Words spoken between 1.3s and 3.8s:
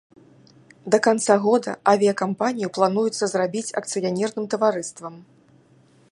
года авіякампанію плануецца зрабіць